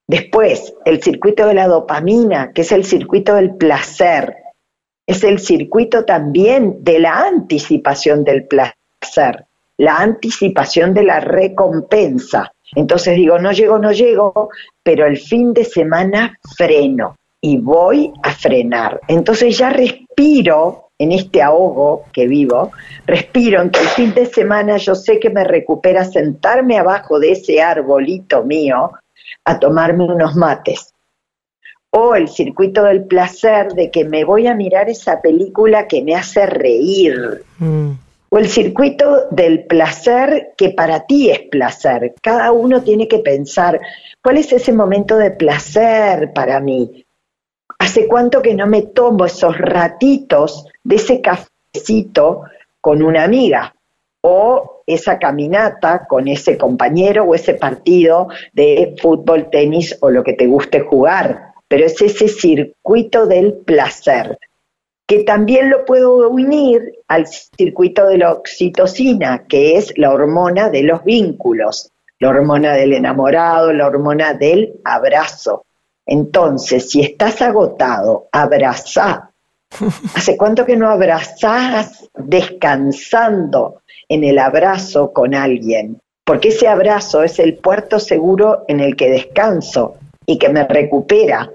Después, 0.07 0.73
el 0.83 1.01
circuito 1.01 1.47
de 1.47 1.53
la 1.53 1.67
dopamina, 1.67 2.51
que 2.51 2.61
es 2.61 2.71
el 2.71 2.83
circuito 2.83 3.35
del 3.35 3.55
placer. 3.55 4.35
Es 5.07 5.23
el 5.23 5.39
circuito 5.39 6.03
también 6.05 6.83
de 6.83 6.99
la 6.99 7.21
anticipación 7.21 8.23
del 8.23 8.45
placer, 8.45 9.45
la 9.77 9.97
anticipación 9.97 10.93
de 10.93 11.03
la 11.03 11.19
recompensa. 11.19 12.53
Entonces 12.75 13.15
digo, 13.15 13.37
no 13.37 13.51
llego, 13.51 13.79
no 13.79 13.91
llego, 13.91 14.49
pero 14.81 15.05
el 15.05 15.17
fin 15.17 15.53
de 15.53 15.65
semana 15.65 16.37
freno 16.57 17.15
y 17.41 17.57
voy 17.57 18.11
a 18.23 18.31
frenar. 18.31 19.01
Entonces 19.07 19.57
ya 19.57 19.69
respiro 19.69 20.91
en 21.03 21.11
este 21.11 21.41
ahogo 21.41 22.05
que 22.13 22.27
vivo, 22.27 22.71
respiro 23.05 23.61
en 23.61 23.69
que 23.69 23.81
el 23.81 23.87
fin 23.87 24.13
de 24.13 24.25
semana 24.25 24.77
yo 24.77 24.95
sé 24.95 25.19
que 25.19 25.29
me 25.29 25.43
recupera 25.43 26.05
sentarme 26.05 26.77
abajo 26.77 27.19
de 27.19 27.33
ese 27.33 27.61
arbolito 27.61 28.43
mío 28.43 28.91
a 29.45 29.59
tomarme 29.59 30.05
unos 30.05 30.35
mates. 30.35 30.93
O 31.91 32.15
el 32.15 32.27
circuito 32.27 32.83
del 32.83 33.03
placer 33.03 33.73
de 33.73 33.91
que 33.91 34.05
me 34.05 34.23
voy 34.23 34.47
a 34.47 34.55
mirar 34.55 34.89
esa 34.89 35.21
película 35.21 35.87
que 35.87 36.01
me 36.01 36.15
hace 36.15 36.45
reír. 36.45 37.43
Mm. 37.59 37.91
O 38.29 38.37
el 38.39 38.47
circuito 38.47 39.27
del 39.29 39.65
placer 39.65 40.53
que 40.57 40.69
para 40.69 41.05
ti 41.05 41.29
es 41.29 41.41
placer. 41.51 42.15
Cada 42.21 42.51
uno 42.51 42.81
tiene 42.81 43.07
que 43.07 43.19
pensar, 43.19 43.79
¿cuál 44.23 44.37
es 44.37 44.51
ese 44.51 44.73
momento 44.73 45.17
de 45.17 45.31
placer 45.31 46.31
para 46.33 46.59
mí? 46.59 47.05
¿Hace 47.77 48.07
cuánto 48.07 48.41
que 48.41 48.55
no 48.55 48.65
me 48.65 48.83
tomo 48.83 49.25
esos 49.25 49.55
ratitos 49.57 50.65
de 50.83 50.95
ese 50.95 51.21
cafecito 51.21 52.43
con 52.81 53.01
una 53.01 53.23
amiga? 53.23 53.73
O 54.21 54.83
esa 54.85 55.17
caminata 55.17 56.05
con 56.07 56.27
ese 56.27 56.57
compañero 56.57 57.23
o 57.23 57.35
ese 57.35 57.55
partido 57.55 58.27
de 58.53 58.95
fútbol, 59.01 59.49
tenis 59.49 59.97
o 60.01 60.09
lo 60.09 60.23
que 60.23 60.33
te 60.33 60.47
guste 60.47 60.81
jugar. 60.81 61.53
Pero 61.67 61.85
es 61.85 62.01
ese 62.01 62.27
circuito 62.27 63.25
del 63.25 63.53
placer, 63.53 64.37
que 65.07 65.23
también 65.23 65.69
lo 65.69 65.85
puedo 65.85 66.29
unir 66.29 66.99
al 67.07 67.25
circuito 67.27 68.07
de 68.07 68.19
la 68.19 68.31
oxitocina, 68.31 69.45
que 69.47 69.77
es 69.77 69.97
la 69.97 70.11
hormona 70.11 70.69
de 70.69 70.83
los 70.83 71.03
vínculos, 71.03 71.89
la 72.19 72.29
hormona 72.29 72.73
del 72.73 72.93
enamorado, 72.93 73.73
la 73.73 73.87
hormona 73.87 74.33
del 74.33 74.79
abrazo. 74.85 75.65
Entonces, 76.05 76.89
si 76.89 77.01
estás 77.01 77.41
agotado, 77.41 78.27
abrazá. 78.31 79.32
¿Hace 80.15 80.37
cuánto 80.37 80.65
que 80.65 80.75
no 80.75 80.89
abrazás 80.89 82.09
descansando 82.15 83.81
en 84.07 84.23
el 84.23 84.39
abrazo 84.39 85.11
con 85.11 85.33
alguien? 85.33 85.99
Porque 86.25 86.49
ese 86.49 86.67
abrazo 86.67 87.23
es 87.23 87.39
el 87.39 87.55
puerto 87.57 87.99
seguro 87.99 88.63
en 88.67 88.79
el 88.79 88.95
que 88.95 89.09
descanso 89.09 89.95
y 90.25 90.37
que 90.37 90.49
me 90.49 90.65
recupera. 90.65 91.49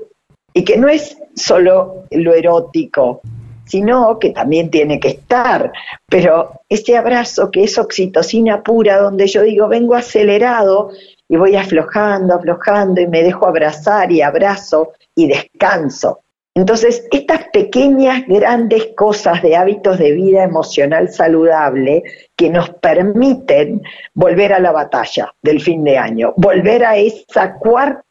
Y 0.53 0.65
que 0.65 0.77
no 0.77 0.89
es 0.89 1.17
solo 1.35 2.05
lo 2.11 2.35
erótico, 2.35 3.21
sino 3.65 4.19
que 4.19 4.31
también 4.31 4.71
tiene 4.71 4.99
que 4.99 5.09
estar. 5.09 5.73
Pero 6.07 6.61
ese 6.69 6.97
abrazo 6.97 7.51
que 7.51 7.65
es 7.65 7.79
oxitocina 7.79 8.63
pura, 8.63 8.99
donde 8.99 9.27
yo 9.27 9.43
digo, 9.43 9.69
vengo 9.69 9.95
acelerado 9.95 10.91
y 11.29 11.37
voy 11.37 11.57
aflojando, 11.57 12.35
aflojando 12.35 13.01
y 13.01 13.07
me 13.07 13.23
dejo 13.23 13.47
abrazar 13.47 14.11
y 14.11 14.23
abrazo 14.23 14.93
y 15.15 15.29
descanso. 15.29 16.21
Entonces, 16.59 17.07
estas 17.13 17.45
pequeñas, 17.53 18.25
grandes 18.27 18.89
cosas 18.97 19.41
de 19.43 19.55
hábitos 19.55 19.97
de 19.97 20.11
vida 20.11 20.43
emocional 20.43 21.09
saludable 21.09 22.03
que 22.35 22.51
nos 22.51 22.71
permiten 22.71 23.81
volver 24.13 24.53
a 24.53 24.59
la 24.59 24.73
batalla 24.73 25.33
del 25.41 25.61
fin 25.61 25.85
de 25.85 25.97
año, 25.97 26.35
volver 26.37 26.85
a 26.85 26.97
esa 26.97 27.55
cuarta 27.55 28.03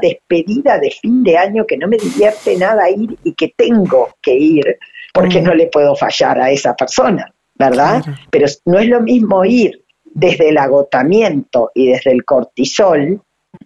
despedida 0.00 0.78
de 0.78 0.92
fin 0.92 1.24
de 1.24 1.38
año 1.38 1.66
que 1.66 1.76
no 1.76 1.88
me 1.88 1.96
divierte 1.96 2.56
nada 2.56 2.88
ir 2.88 3.18
y 3.24 3.34
que 3.34 3.52
tengo 3.56 4.10
que 4.22 4.32
ir 4.32 4.78
porque 5.12 5.40
mm. 5.40 5.44
no 5.44 5.54
le 5.54 5.66
puedo 5.66 5.96
fallar 5.96 6.40
a 6.40 6.52
esa 6.52 6.76
persona, 6.76 7.34
¿verdad? 7.56 8.04
Pero 8.30 8.46
no 8.66 8.78
es 8.78 8.86
lo 8.86 9.00
mismo 9.00 9.44
ir 9.44 9.82
desde 10.04 10.50
el 10.50 10.58
agotamiento 10.58 11.72
y 11.74 11.88
desde 11.88 12.12
el 12.12 12.24
cortisol 12.24 13.20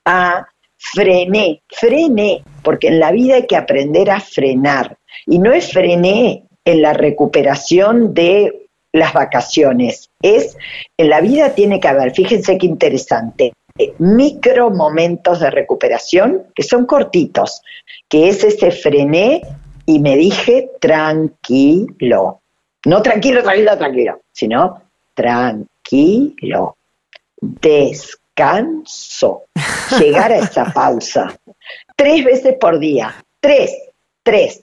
a 0.07 0.47
frené, 0.93 1.62
frené, 1.71 2.43
porque 2.62 2.89
en 2.89 3.01
la 3.01 3.12
vida 3.12 3.37
hay 3.37 3.47
que 3.47 3.57
aprender 3.57 4.11
a 4.11 4.21
frenar. 4.21 4.97
Y 5.27 5.39
no 5.39 5.53
es 5.53 5.73
frené 5.73 6.45
en 6.65 6.83
la 6.83 6.93
recuperación 6.93 8.15
de 8.15 8.69
las 8.93 9.15
vacaciones, 9.15 10.11
es 10.21 10.57
en 10.99 11.09
la 11.09 11.23
vida 11.23 11.55
tiene 11.55 11.81
que 11.81 11.89
haber, 11.89 12.12
fíjense 12.12 12.59
qué 12.59 12.67
interesante, 12.67 13.55
micro 13.99 14.69
momentos 14.69 15.41
de 15.41 15.51
recuperación 15.51 16.43
que 16.55 16.62
son 16.62 16.85
cortitos, 16.85 17.62
que 18.07 18.29
es 18.29 18.45
ese 18.45 18.71
frené 18.71 19.41
y 19.87 19.99
me 19.99 20.17
dije 20.17 20.71
tranquilo. 20.79 22.43
No 22.85 23.01
tranquilo, 23.01 23.43
tranquilo, 23.43 23.79
tranquilo, 23.79 24.21
sino 24.31 24.83
tranquilo 25.15 25.73
tranquilo, 25.93 26.77
descanso, 28.35 29.45
llegar 29.99 30.33
a 30.33 30.39
esa 30.39 30.73
pausa. 30.73 31.35
Tres 31.97 32.25
veces 32.25 32.57
por 32.61 32.79
día, 32.79 33.15
tres, 33.41 33.75
tres, 34.23 34.62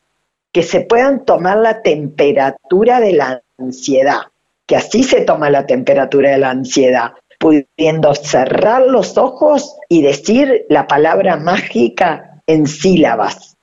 que 0.52 0.64
se 0.64 0.82
puedan 0.82 1.26
tomar 1.26 1.58
la 1.58 1.82
temperatura 1.82 3.00
de 3.00 3.14
la 3.14 3.42
ansiedad, 3.58 4.22
que 4.66 4.76
así 4.76 5.04
se 5.04 5.22
toma 5.22 5.50
la 5.50 5.66
temperatura 5.66 6.32
de 6.32 6.40
la 6.40 6.52
ansiedad, 6.52 7.14
pudiendo 7.40 8.14
cerrar 8.16 8.82
los 8.88 9.18
ojos 9.18 9.78
y 9.88 10.02
decir 10.02 10.66
la 10.70 10.88
palabra 10.88 11.38
mágica 11.38 12.42
en 12.48 12.68
sílabas. 12.68 13.56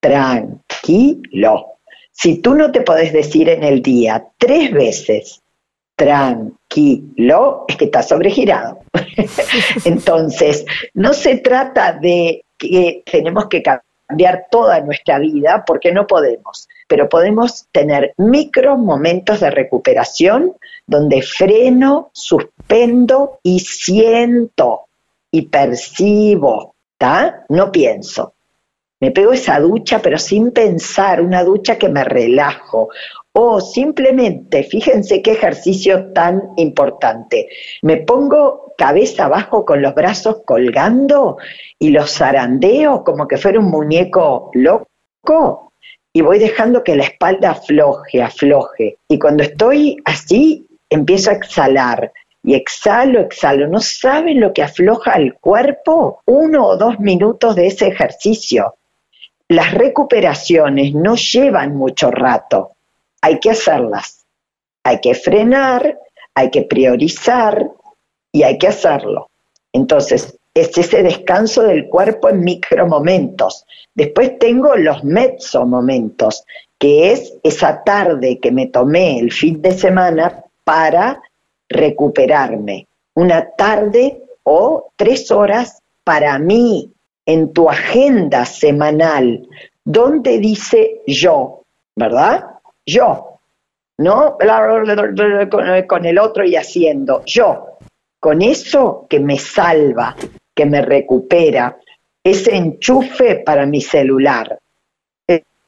Tranquilo. 0.00 1.66
Si 2.10 2.38
tú 2.38 2.54
no 2.54 2.72
te 2.72 2.80
podés 2.80 3.12
decir 3.12 3.48
en 3.48 3.62
el 3.62 3.82
día 3.82 4.24
tres 4.36 4.72
veces, 4.72 5.40
tranquilo, 6.00 7.66
es 7.68 7.76
que 7.76 7.84
está 7.84 8.02
sobregirado. 8.02 8.78
Entonces, 9.84 10.64
no 10.94 11.12
se 11.12 11.36
trata 11.40 11.92
de 11.92 12.42
que 12.56 13.02
tenemos 13.04 13.48
que 13.48 13.62
cambiar 13.62 14.46
toda 14.50 14.80
nuestra 14.80 15.18
vida, 15.18 15.62
porque 15.66 15.92
no 15.92 16.06
podemos, 16.06 16.70
pero 16.88 17.06
podemos 17.06 17.66
tener 17.70 18.14
micro 18.16 18.78
momentos 18.78 19.40
de 19.40 19.50
recuperación 19.50 20.54
donde 20.86 21.20
freno, 21.20 22.08
suspendo 22.14 23.38
y 23.42 23.60
siento 23.60 24.86
y 25.30 25.42
percibo, 25.42 26.76
¿está? 26.92 27.44
No 27.50 27.70
pienso. 27.70 28.32
Me 29.00 29.10
pego 29.10 29.34
esa 29.34 29.60
ducha, 29.60 30.00
pero 30.00 30.16
sin 30.16 30.50
pensar, 30.50 31.20
una 31.20 31.44
ducha 31.44 31.76
que 31.76 31.90
me 31.90 32.04
relajo, 32.04 32.88
O 33.32 33.60
simplemente, 33.60 34.64
fíjense 34.64 35.22
qué 35.22 35.32
ejercicio 35.32 36.12
tan 36.12 36.50
importante. 36.56 37.48
Me 37.82 37.98
pongo 37.98 38.74
cabeza 38.76 39.26
abajo 39.26 39.64
con 39.64 39.82
los 39.82 39.94
brazos 39.94 40.42
colgando 40.44 41.36
y 41.78 41.90
los 41.90 42.12
zarandeo 42.12 43.04
como 43.04 43.28
que 43.28 43.36
fuera 43.36 43.60
un 43.60 43.70
muñeco 43.70 44.50
loco 44.54 45.72
y 46.12 46.22
voy 46.22 46.40
dejando 46.40 46.82
que 46.82 46.96
la 46.96 47.04
espalda 47.04 47.52
afloje, 47.52 48.20
afloje. 48.20 48.98
Y 49.08 49.18
cuando 49.20 49.44
estoy 49.44 49.96
así, 50.04 50.66
empiezo 50.88 51.30
a 51.30 51.34
exhalar. 51.34 52.12
Y 52.42 52.54
exhalo, 52.54 53.20
exhalo. 53.20 53.68
¿No 53.68 53.80
saben 53.80 54.40
lo 54.40 54.52
que 54.52 54.64
afloja 54.64 55.12
el 55.12 55.34
cuerpo? 55.34 56.20
Uno 56.26 56.66
o 56.66 56.76
dos 56.76 56.98
minutos 56.98 57.54
de 57.54 57.68
ese 57.68 57.86
ejercicio. 57.86 58.74
Las 59.46 59.72
recuperaciones 59.72 60.94
no 60.94 61.14
llevan 61.14 61.76
mucho 61.76 62.10
rato 62.10 62.72
hay 63.20 63.38
que 63.38 63.50
hacerlas. 63.50 64.24
Hay 64.84 65.00
que 65.00 65.14
frenar, 65.14 65.98
hay 66.34 66.50
que 66.50 66.62
priorizar 66.62 67.70
y 68.32 68.42
hay 68.42 68.58
que 68.58 68.68
hacerlo. 68.68 69.28
Entonces, 69.72 70.36
es 70.54 70.76
ese 70.76 71.02
descanso 71.02 71.62
del 71.62 71.88
cuerpo 71.88 72.28
en 72.28 72.40
micromomentos. 72.40 73.66
Después 73.94 74.38
tengo 74.38 74.74
los 74.76 75.04
momentos, 75.66 76.44
que 76.78 77.12
es 77.12 77.34
esa 77.42 77.84
tarde 77.84 78.38
que 78.40 78.50
me 78.50 78.66
tomé 78.66 79.18
el 79.18 79.32
fin 79.32 79.60
de 79.62 79.72
semana 79.72 80.44
para 80.64 81.22
recuperarme. 81.68 82.86
Una 83.14 83.50
tarde 83.50 84.22
o 84.42 84.90
tres 84.96 85.30
horas 85.30 85.82
para 86.04 86.38
mí 86.38 86.90
en 87.26 87.52
tu 87.52 87.68
agenda 87.68 88.44
semanal, 88.44 89.46
donde 89.84 90.38
dice 90.38 91.02
yo, 91.06 91.62
¿verdad? 91.94 92.49
Yo, 92.90 93.38
no 93.98 94.36
con 95.86 96.06
el 96.06 96.18
otro 96.18 96.44
y 96.44 96.56
haciendo, 96.56 97.22
yo, 97.24 97.78
con 98.18 98.42
eso 98.42 99.06
que 99.08 99.20
me 99.20 99.38
salva, 99.38 100.16
que 100.54 100.66
me 100.66 100.82
recupera, 100.82 101.78
ese 102.22 102.56
enchufe 102.56 103.36
para 103.36 103.66
mi 103.66 103.80
celular. 103.80 104.58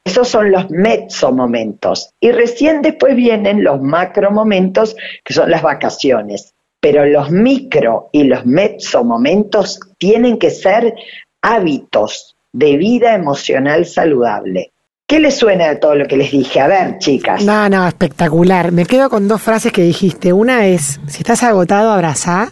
Esos 0.05 0.27
son 0.27 0.51
los 0.51 0.69
mezzo 0.69 1.31
momentos. 1.31 2.09
Y 2.19 2.31
recién 2.31 2.81
después 2.81 3.15
vienen 3.15 3.63
los 3.63 3.81
macro 3.81 4.31
momentos, 4.31 4.97
que 5.23 5.33
son 5.33 5.49
las 5.49 5.61
vacaciones. 5.61 6.53
Pero 6.81 7.05
los 7.05 7.31
micro 7.31 8.09
y 8.11 8.25
los 8.25 8.45
mezzo 8.45 9.05
momentos 9.05 9.79
tienen 9.97 10.37
que 10.37 10.49
ser 10.49 10.93
hábitos 11.41 12.35
de 12.51 12.75
vida 12.75 13.15
emocional 13.15 13.85
saludable. 13.85 14.72
¿Qué 15.13 15.19
les 15.19 15.37
suena 15.37 15.69
de 15.69 15.75
todo 15.75 15.93
lo 15.93 16.07
que 16.07 16.17
les 16.17 16.31
dije? 16.31 16.59
A 16.59 16.65
ver, 16.65 16.97
chicas. 16.97 17.45
No, 17.45 17.69
no, 17.69 17.87
espectacular. 17.87 18.71
Me 18.71 18.83
quedo 18.87 19.11
con 19.11 19.27
dos 19.27 19.39
frases 19.43 19.71
que 19.71 19.83
dijiste. 19.83 20.33
Una 20.33 20.65
es, 20.65 20.99
si 21.05 21.19
estás 21.19 21.43
agotado, 21.43 21.91
abrazá. 21.91 22.51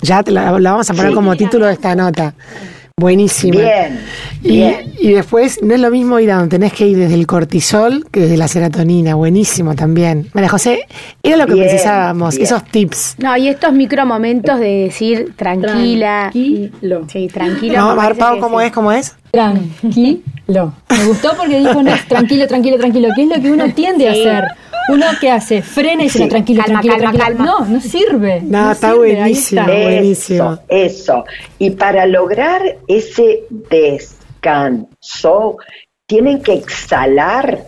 Ya 0.00 0.22
la, 0.26 0.52
vamos 0.52 0.88
a 0.88 0.94
poner 0.94 1.12
como 1.12 1.36
título 1.36 1.66
de 1.66 1.74
esta 1.74 1.94
nota. 1.94 2.34
Buenísimo. 2.98 3.60
Bien, 3.60 4.00
y, 4.42 4.56
bien. 4.56 4.92
Y 4.98 5.12
después, 5.12 5.62
no 5.62 5.72
es 5.72 5.80
lo 5.80 5.90
mismo 5.90 6.18
ir 6.18 6.32
a 6.32 6.36
donde 6.36 6.50
tenés 6.50 6.72
que 6.72 6.86
ir 6.86 6.98
desde 6.98 7.14
el 7.14 7.28
cortisol 7.28 8.04
que 8.10 8.20
desde 8.20 8.36
la 8.36 8.48
serotonina. 8.48 9.14
Buenísimo 9.14 9.76
también. 9.76 10.28
María 10.34 10.48
José, 10.48 10.80
era 11.22 11.36
lo 11.36 11.46
que 11.46 11.54
precisábamos, 11.54 12.36
esos 12.36 12.64
tips. 12.64 13.14
No, 13.18 13.36
y 13.36 13.48
estos 13.48 13.72
micro 13.72 14.04
momentos 14.04 14.58
de 14.58 14.84
decir 14.84 15.32
tranquila. 15.36 16.30
Tranquilo. 16.32 17.06
Sí, 17.08 17.28
tranquilo. 17.28 17.94
No, 17.94 18.16
Pau, 18.16 18.40
¿cómo 18.40 18.60
es? 18.60 18.72
¿Cómo 18.72 18.90
es? 18.90 19.14
Tranquilo. 19.30 20.72
Me 20.90 21.04
gustó 21.04 21.36
porque 21.36 21.58
dijo 21.58 21.82
no, 21.82 21.92
tranquilo, 22.08 22.48
tranquilo, 22.48 22.78
tranquilo, 22.78 23.08
¿Qué 23.14 23.22
es 23.22 23.28
lo 23.28 23.40
que 23.40 23.50
uno 23.50 23.72
tiende 23.74 24.08
a 24.08 24.12
hacer. 24.12 24.44
Uno 24.88 25.06
que 25.20 25.30
hace, 25.30 25.62
frena 25.62 26.02
y 26.02 26.06
dice, 26.06 26.26
tranquilo, 26.26 26.64
tranquilo, 26.64 26.96
tranquilo. 26.96 27.44
No, 27.44 27.64
no 27.64 27.80
sirve. 27.80 28.40
No, 28.42 28.72
está 28.72 28.94
buenísimo, 28.94 29.64
buenísimo. 29.64 30.58
Eso, 30.68 31.24
Y 31.58 31.70
para 31.70 32.06
lograr 32.06 32.78
ese 32.86 33.44
descanso, 33.70 34.88
tienen 36.06 36.42
que 36.42 36.54
exhalar. 36.54 37.66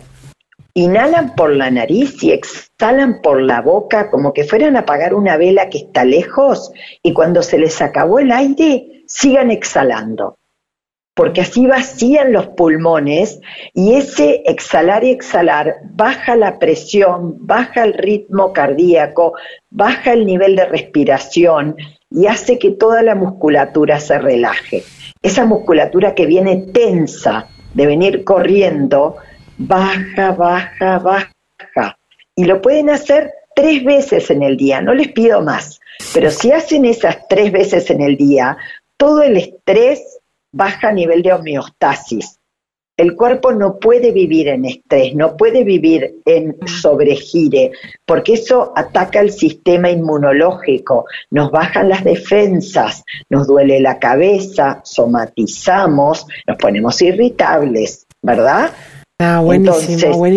Inhalan 0.73 1.35
por 1.35 1.53
la 1.53 1.69
nariz 1.69 2.23
y 2.23 2.31
exhalan 2.31 3.21
por 3.21 3.41
la 3.41 3.61
boca 3.61 4.09
como 4.09 4.33
que 4.33 4.45
fueran 4.45 4.77
a 4.77 4.79
apagar 4.79 5.13
una 5.13 5.35
vela 5.35 5.69
que 5.69 5.79
está 5.79 6.05
lejos 6.05 6.71
y 7.03 7.11
cuando 7.11 7.43
se 7.43 7.57
les 7.57 7.81
acabó 7.81 8.19
el 8.19 8.31
aire, 8.31 9.03
sigan 9.05 9.51
exhalando 9.51 10.37
porque 11.13 11.41
así 11.41 11.67
vacían 11.67 12.31
los 12.31 12.47
pulmones 12.47 13.39
y 13.73 13.95
ese 13.95 14.43
exhalar 14.45 15.03
y 15.03 15.11
exhalar 15.11 15.75
baja 15.93 16.35
la 16.35 16.57
presión, 16.57 17.35
baja 17.45 17.83
el 17.83 17.93
ritmo 17.93 18.53
cardíaco, 18.53 19.33
baja 19.69 20.13
el 20.13 20.25
nivel 20.25 20.55
de 20.55 20.65
respiración 20.65 21.75
y 22.09 22.27
hace 22.27 22.57
que 22.57 22.71
toda 22.71 23.03
la 23.03 23.15
musculatura 23.15 23.99
se 23.99 24.19
relaje. 24.19 24.83
Esa 25.21 25.45
musculatura 25.45 26.15
que 26.15 26.25
viene 26.25 26.67
tensa 26.73 27.47
de 27.73 27.85
venir 27.85 28.23
corriendo, 28.23 29.17
baja, 29.57 30.31
baja, 30.31 30.99
baja. 30.99 31.97
Y 32.35 32.45
lo 32.45 32.61
pueden 32.61 32.89
hacer 32.89 33.31
tres 33.55 33.83
veces 33.83 34.29
en 34.29 34.43
el 34.43 34.57
día, 34.57 34.81
no 34.81 34.93
les 34.93 35.09
pido 35.09 35.41
más. 35.41 35.79
Pero 36.13 36.31
si 36.31 36.51
hacen 36.51 36.85
esas 36.85 37.27
tres 37.27 37.51
veces 37.51 37.89
en 37.89 38.01
el 38.01 38.17
día, 38.17 38.57
todo 38.97 39.21
el 39.21 39.37
estrés 39.37 40.20
baja 40.51 40.91
nivel 40.91 41.21
de 41.21 41.33
homeostasis. 41.33 42.37
El 42.97 43.15
cuerpo 43.15 43.51
no 43.51 43.79
puede 43.79 44.11
vivir 44.11 44.47
en 44.49 44.65
estrés, 44.65 45.15
no 45.15 45.35
puede 45.35 45.63
vivir 45.63 46.21
en 46.25 46.55
sobregire, 46.67 47.71
porque 48.05 48.33
eso 48.33 48.73
ataca 48.75 49.21
el 49.21 49.31
sistema 49.31 49.89
inmunológico, 49.89 51.05
nos 51.31 51.49
bajan 51.49 51.89
las 51.89 52.03
defensas, 52.03 53.03
nos 53.29 53.47
duele 53.47 53.79
la 53.79 53.97
cabeza, 53.97 54.81
somatizamos, 54.83 56.27
nos 56.45 56.57
ponemos 56.57 57.01
irritables, 57.01 58.05
¿verdad? 58.21 58.71
Ah, 59.19 59.39
buenísimo, 59.39 60.27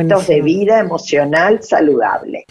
Entonces, 0.00 0.28
de 0.28 0.40
vida 0.40 0.78
emocional 0.78 1.62
saludable. 1.62 2.44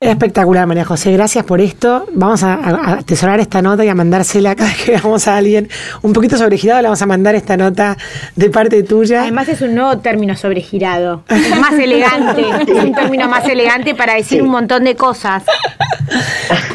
Espectacular, 0.00 0.64
María 0.68 0.84
José. 0.84 1.10
Gracias 1.12 1.44
por 1.44 1.60
esto. 1.60 2.06
Vamos 2.12 2.44
a, 2.44 2.98
atesorar 2.98 3.40
esta 3.40 3.60
nota 3.60 3.84
y 3.84 3.88
a 3.88 3.96
mandársela 3.96 4.54
cada 4.54 4.70
vez 4.70 4.84
que 4.84 4.92
veamos 4.92 5.26
a 5.26 5.36
alguien 5.36 5.68
un 6.02 6.12
poquito 6.12 6.36
sobregirado. 6.36 6.82
Le 6.82 6.86
vamos 6.86 7.02
a 7.02 7.06
mandar 7.06 7.34
esta 7.34 7.56
nota 7.56 7.96
de 8.36 8.48
parte 8.48 8.84
tuya. 8.84 9.22
Además, 9.22 9.48
es 9.48 9.60
un 9.60 9.74
nuevo 9.74 9.98
término 9.98 10.36
sobregirado. 10.36 11.24
Es 11.28 11.50
más 11.58 11.72
elegante. 11.72 12.42
es 12.72 12.84
un 12.84 12.94
término 12.94 13.28
más 13.28 13.44
elegante 13.48 13.96
para 13.96 14.14
decir 14.14 14.40
un 14.40 14.50
montón 14.50 14.84
de 14.84 14.94
cosas. 14.94 15.44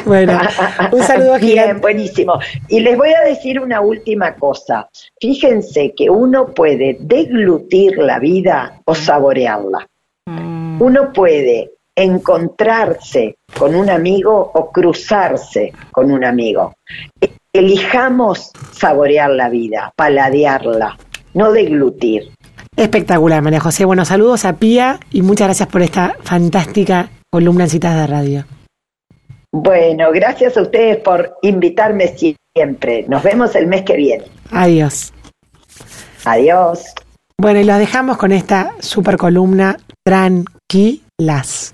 Bueno, 0.04 0.38
un 0.92 1.02
saludo 1.02 1.38
Bien, 1.38 1.80
buenísimo. 1.80 2.38
Y 2.68 2.80
les 2.80 2.96
voy 2.96 3.08
a 3.08 3.26
decir 3.26 3.58
una 3.58 3.80
última 3.80 4.34
cosa. 4.34 4.86
Fíjense 5.18 5.94
que 5.96 6.10
uno 6.10 6.48
puede 6.48 6.98
deglutir 7.00 7.96
la 7.96 8.18
vida 8.18 8.82
o 8.84 8.94
saborearla. 8.94 9.88
Mm. 10.26 10.82
Uno 10.82 11.10
puede 11.10 11.73
encontrarse 11.96 13.36
con 13.56 13.74
un 13.74 13.88
amigo 13.90 14.50
o 14.54 14.70
cruzarse 14.70 15.72
con 15.92 16.10
un 16.10 16.24
amigo. 16.24 16.74
Elijamos 17.52 18.50
saborear 18.72 19.30
la 19.30 19.48
vida, 19.48 19.92
paladearla, 19.96 20.96
no 21.34 21.52
deglutir. 21.52 22.30
Espectacular, 22.76 23.42
María 23.42 23.60
José. 23.60 23.84
Bueno, 23.84 24.04
saludos 24.04 24.44
a 24.44 24.54
Pía 24.54 24.98
y 25.12 25.22
muchas 25.22 25.48
gracias 25.48 25.68
por 25.68 25.82
esta 25.82 26.16
fantástica 26.22 27.10
columna 27.30 27.64
en 27.64 27.70
citas 27.70 27.94
de 27.94 28.06
radio. 28.06 28.44
Bueno, 29.52 30.10
gracias 30.12 30.56
a 30.56 30.62
ustedes 30.62 30.96
por 30.96 31.36
invitarme 31.42 32.08
siempre. 32.08 33.04
Nos 33.06 33.22
vemos 33.22 33.54
el 33.54 33.68
mes 33.68 33.82
que 33.82 33.96
viene. 33.96 34.24
Adiós. 34.50 35.12
Adiós. 36.24 36.86
Bueno, 37.40 37.60
y 37.60 37.64
los 37.64 37.78
dejamos 37.78 38.16
con 38.16 38.32
esta 38.32 38.74
super 38.80 39.16
columna 39.16 39.76
Tranquilas. 40.04 41.73